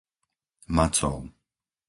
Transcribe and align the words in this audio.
Macov 0.75 1.15